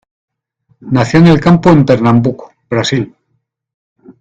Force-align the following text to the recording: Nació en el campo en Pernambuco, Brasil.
Nació 0.89 1.19
en 1.19 1.27
el 1.27 1.39
campo 1.39 1.69
en 1.69 1.85
Pernambuco, 1.85 2.51
Brasil. 2.67 3.13